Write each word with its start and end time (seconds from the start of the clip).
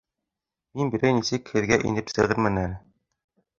Мин 0.79 0.89
берәй 0.95 1.17
нисек 1.17 1.53
һеҙгә 1.59 1.79
инеп 1.91 2.11
сығырмын 2.17 2.61
әле 2.65 2.83